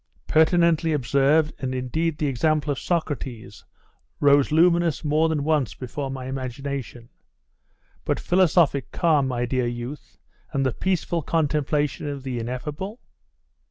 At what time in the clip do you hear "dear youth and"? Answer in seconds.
9.45-10.65